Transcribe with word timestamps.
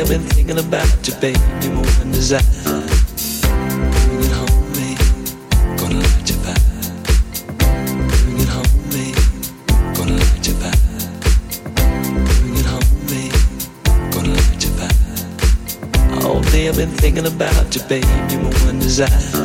I've 0.00 0.08
been 0.08 0.22
thinking 0.22 0.58
about 0.58 1.06
you, 1.06 1.14
baby. 1.20 1.38
More 1.74 1.84
than 1.84 2.10
desire. 2.10 2.40
Bring 2.62 4.20
it 4.24 4.32
home. 4.32 4.72
Gonna 5.76 6.00
your. 6.24 6.54
Bring 8.08 8.40
it 8.40 8.48
home. 8.48 8.66
Gonna. 9.94 10.16
Bring 12.40 12.56
it 12.56 12.66
home. 12.66 12.84
Gonna. 14.10 14.40
All 16.24 16.40
day 16.44 16.68
I've 16.68 16.76
been 16.76 16.88
thinking 16.88 17.26
about 17.26 17.76
you, 17.76 17.82
baby. 17.82 18.06
More 18.38 18.52
than 18.52 18.78
desire. 18.78 19.39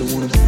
I 0.00 0.14
wanna 0.14 0.39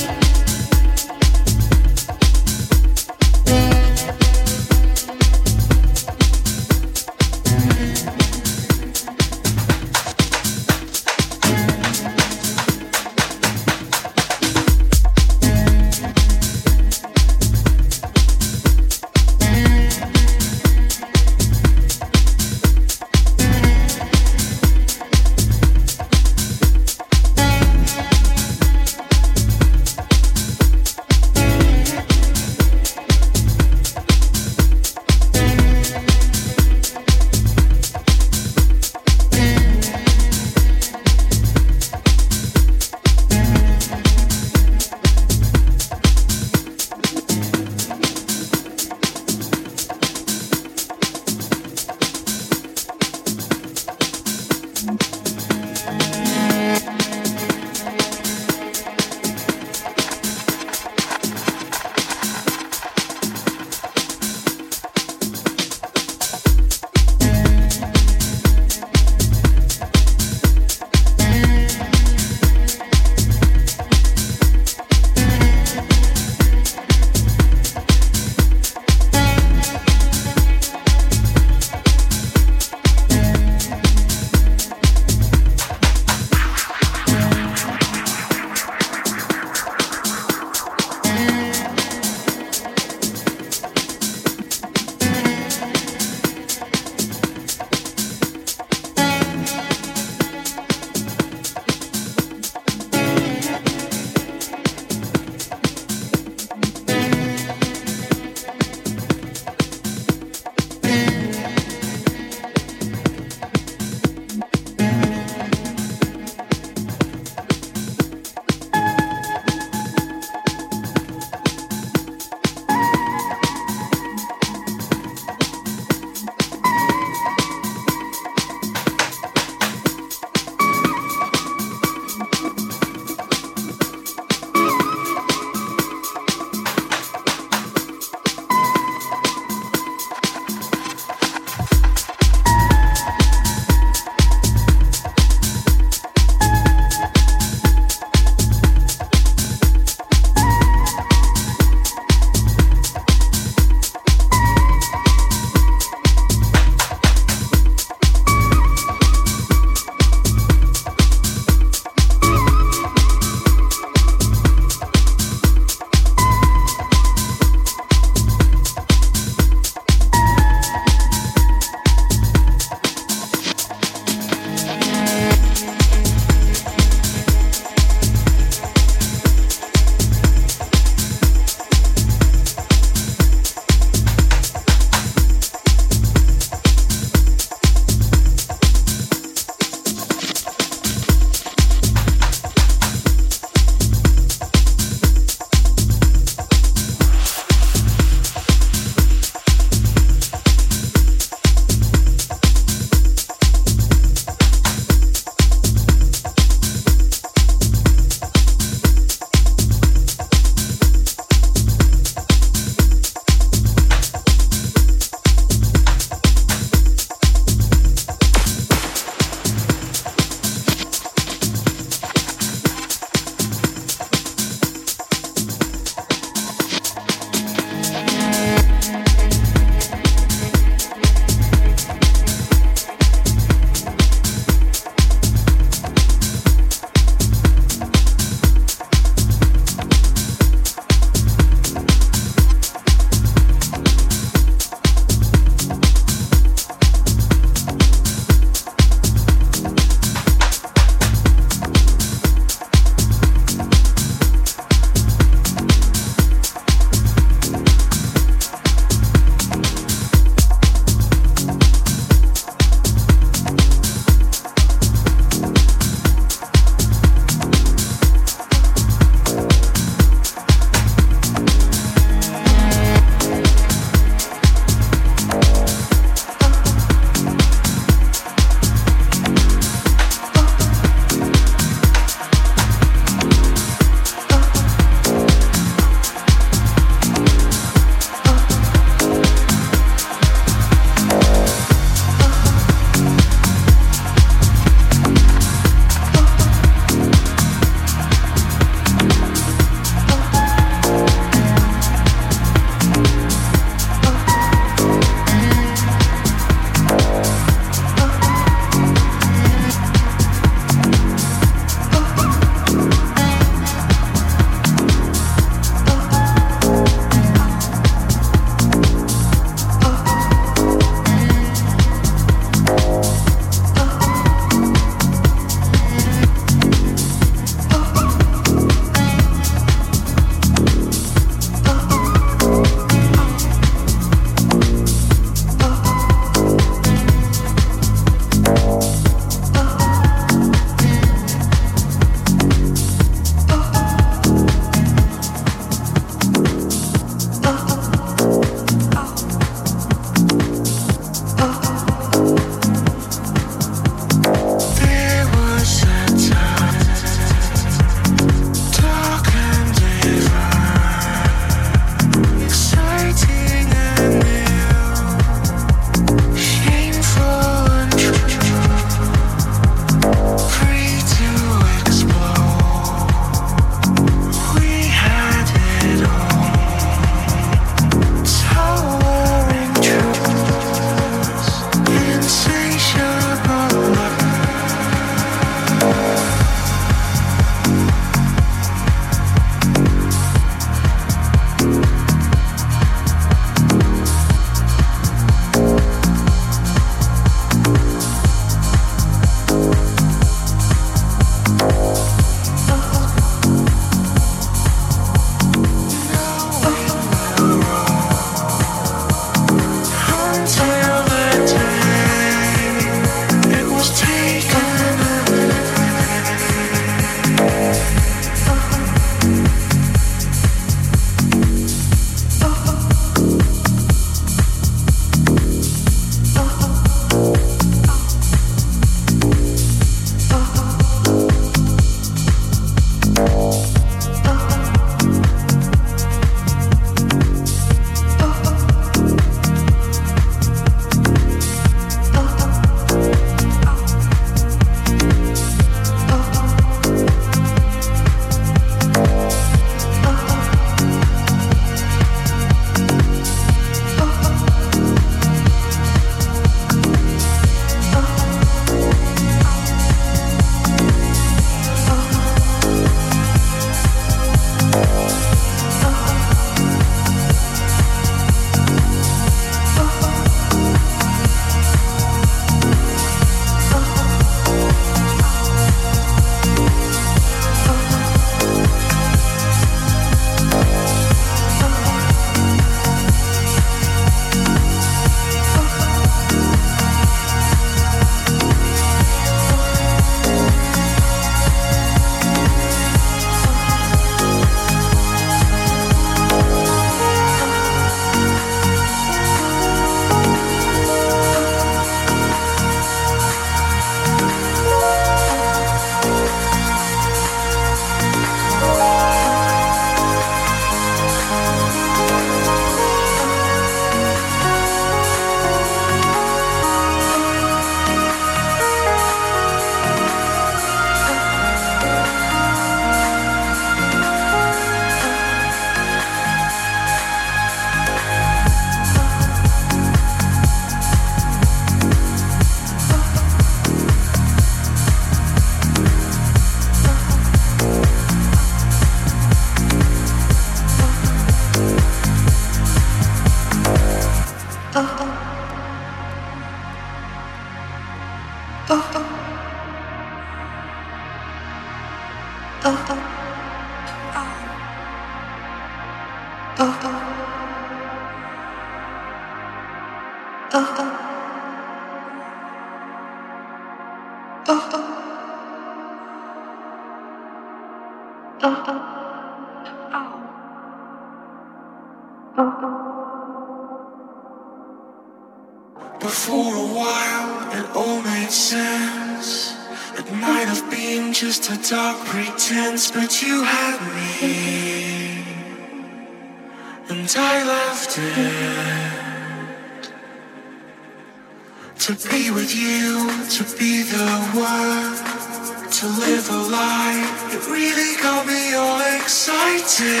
waiting. 599.52 600.00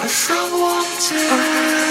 I 0.00 0.08
felt 0.08 0.52
wanted. 0.52 1.87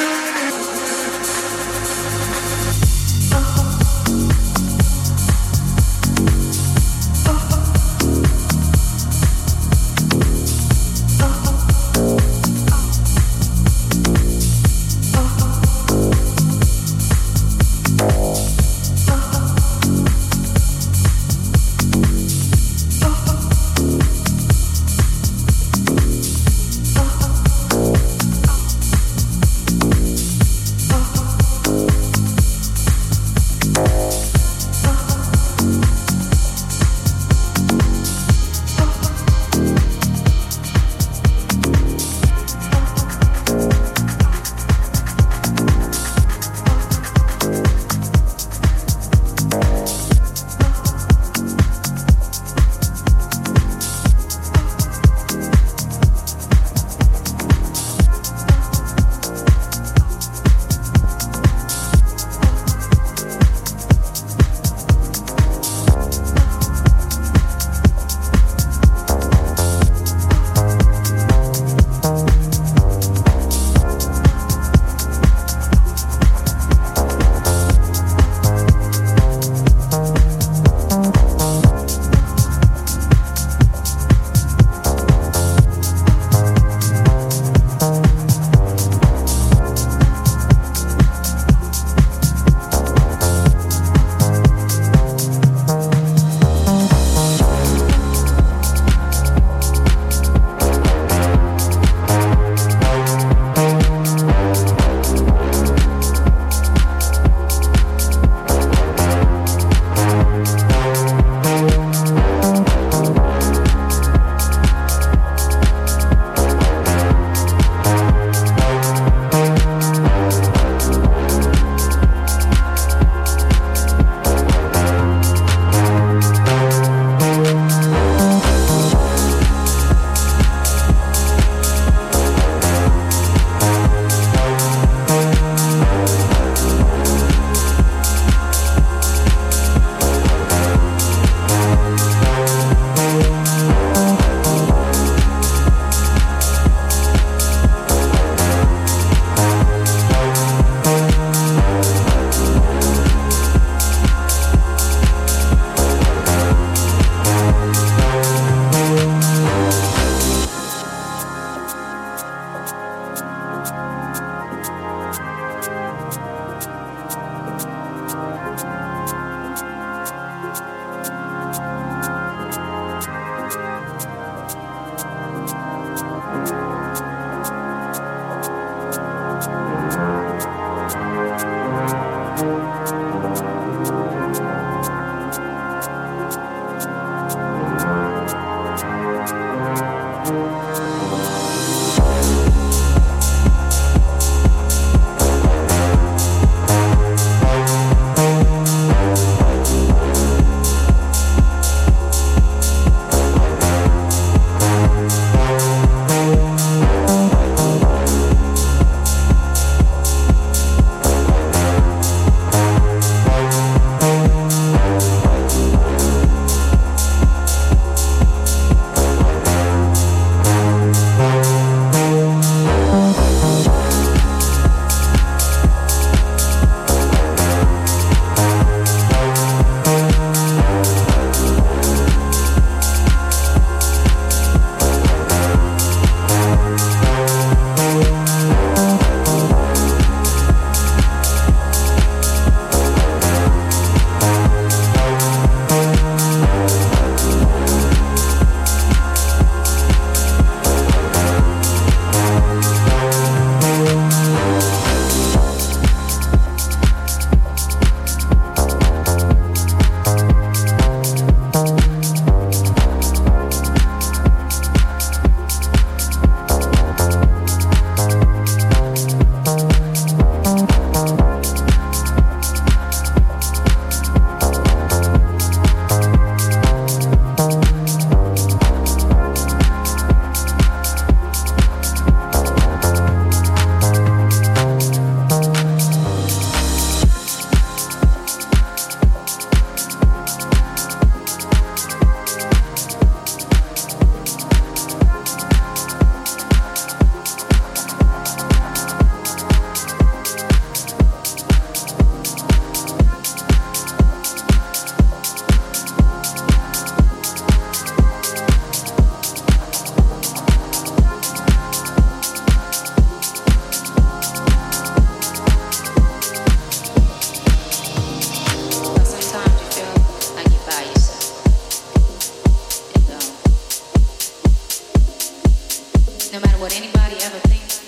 no 326.34 326.40
matter 326.40 326.58
what 326.58 326.76
anybody 326.76 327.16
ever 327.24 327.40
thinks. 327.48 327.80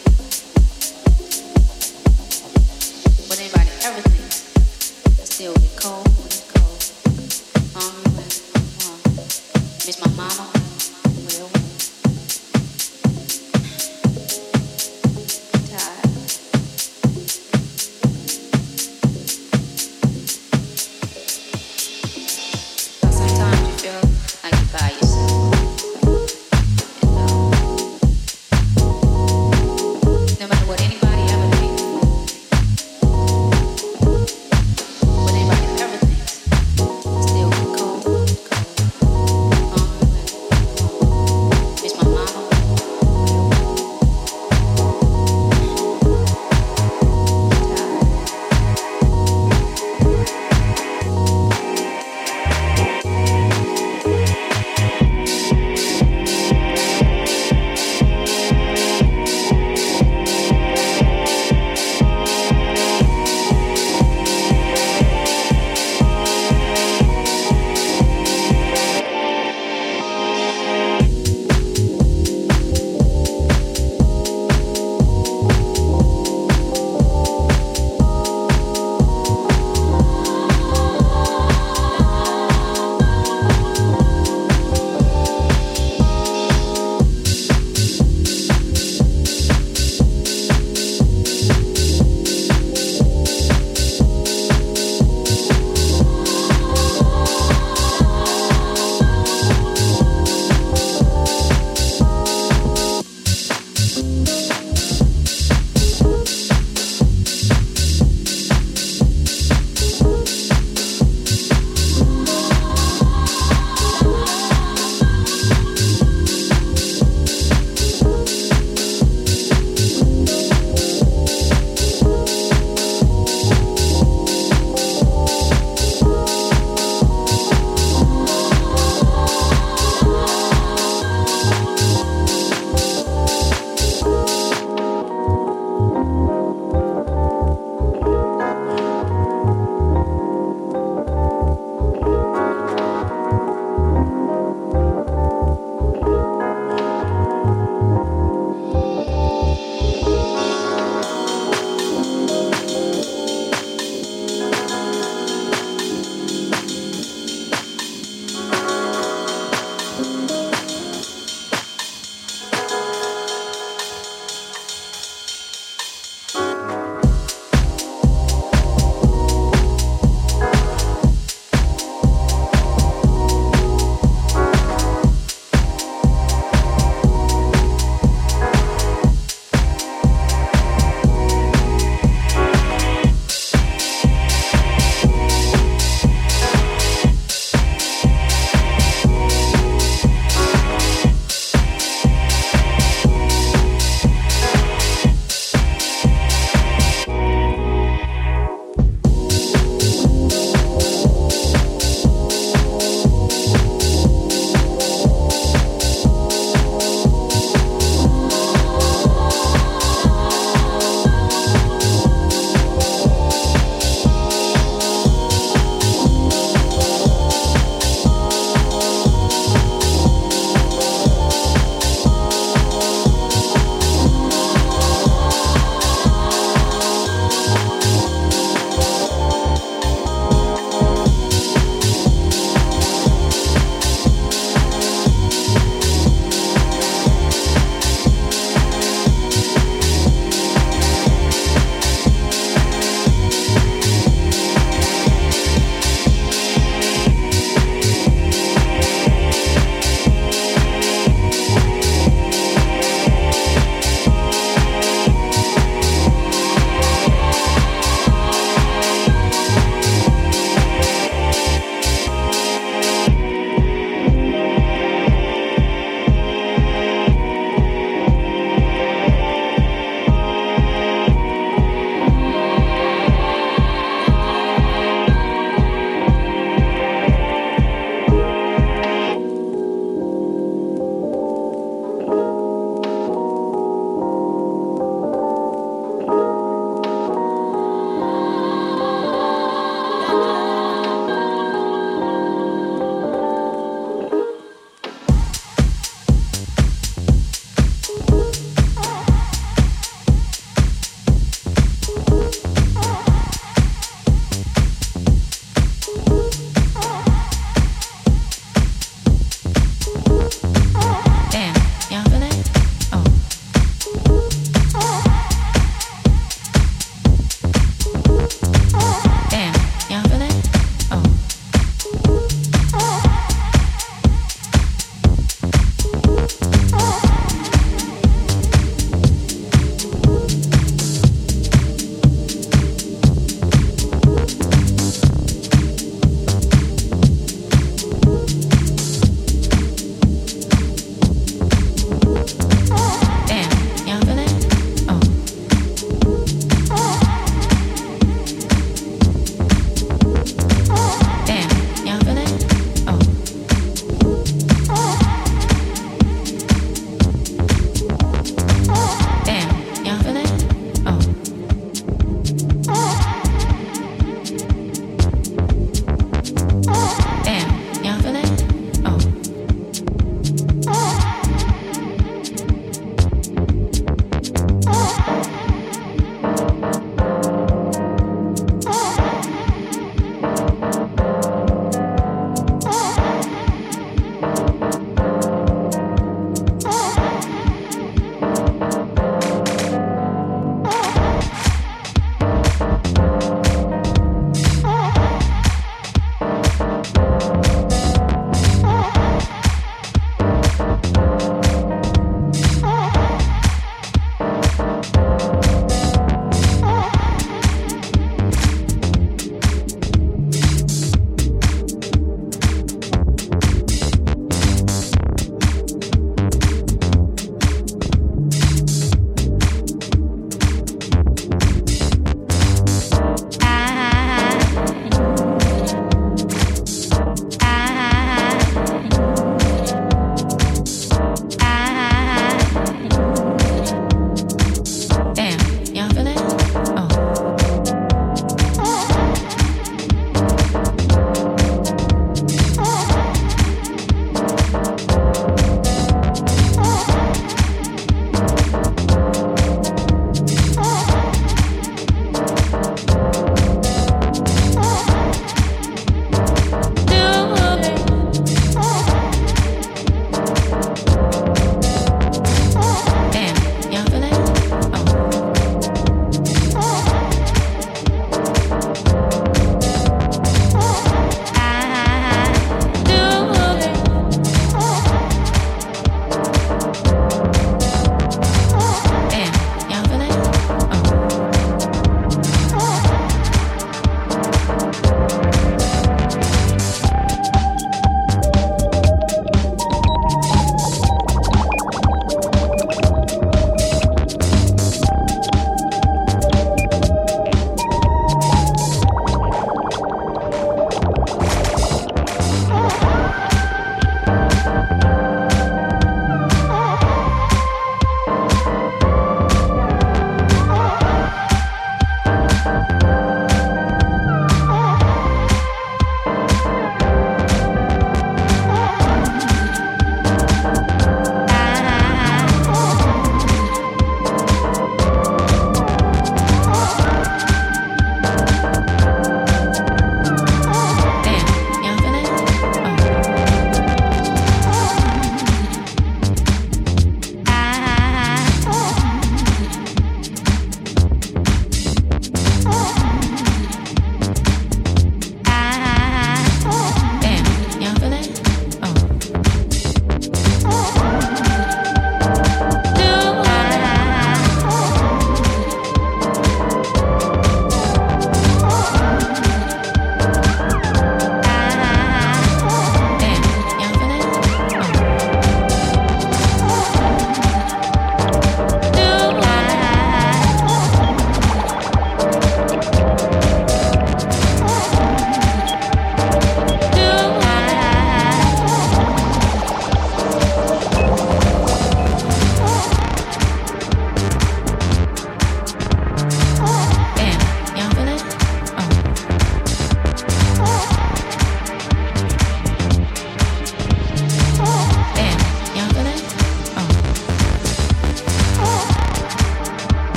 What 3.28 3.40
anybody 3.40 3.70
ever 3.84 4.02
thinks, 4.10 5.20
I 5.20 5.24
still 5.26 5.54
do. 5.54 5.69